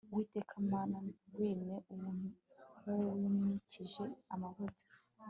uwiteka 0.11 0.53
mana, 0.71 0.95
ntiwime 1.05 1.75
uwo 1.93 2.09
wimikishije 3.17 4.03
amavuta 4.33 4.85